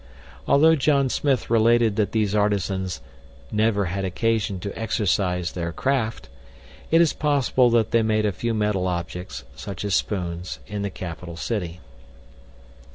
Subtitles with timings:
[0.47, 3.01] Although John Smith related that these artisans
[3.51, 6.27] "never had occasion to exercise their craft,"
[6.89, 10.89] it is possible that they made a few metal objects (such as spoons) in the
[10.89, 11.81] capital city.